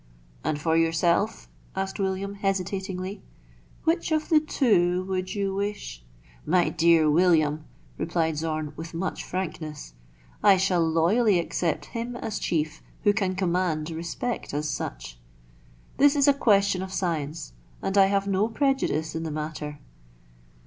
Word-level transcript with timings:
"And 0.43 0.59
for 0.59 0.75
yourself," 0.75 1.47
asked 1.75 1.99
William, 1.99 2.33
hesitatingly," 2.33 3.21
which 3.83 4.11
of 4.11 4.29
the 4.29 4.39
two 4.39 5.03
would 5.03 5.35
you 5.35 5.53
wish 5.53 6.03
""My 6.57 6.69
dear 6.69 7.07
William," 7.07 7.65
replied 7.99 8.35
Zorn 8.35 8.73
with 8.75 8.95
much 8.95 9.23
frankness," 9.23 9.93
I 10.43 10.57
shall 10.57 10.81
loyally 10.81 11.37
accept 11.37 11.85
him 11.85 12.15
as 12.15 12.39
chief 12.39 12.81
who 13.03 13.13
can 13.13 13.35
command 13.35 13.91
respect 13.91 14.55
as 14.55 14.67
such. 14.67 15.19
This 15.97 16.15
is 16.15 16.27
a 16.27 16.33
question 16.33 16.81
of 16.81 16.91
science, 16.91 17.53
and 17.79 17.95
I 17.95 18.07
have 18.07 18.25
no 18.25 18.47
prejudice 18.47 19.13
in 19.13 19.21
the 19.21 19.29
matter. 19.29 19.77